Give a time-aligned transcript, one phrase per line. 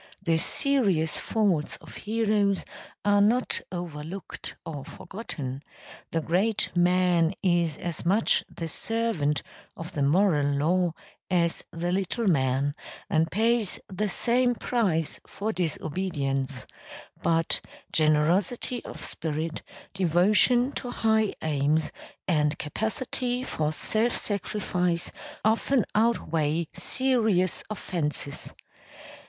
[0.23, 2.65] The serious faults of heroes
[3.05, 5.61] are not overlooked or forgotten;
[6.09, 9.43] the great man is as much the servant
[9.77, 10.93] of the moral law
[11.29, 12.73] as the little man,
[13.11, 16.65] and pays the same price for disobedience;
[17.21, 17.61] but
[17.91, 19.61] generosity of spirit,
[19.93, 21.91] devotion to high aims
[22.27, 25.11] and capacity for self sacrifice
[25.45, 28.55] often outweigh serious offences.